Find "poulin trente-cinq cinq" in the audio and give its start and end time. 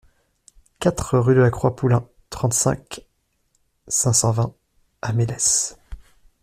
1.75-4.13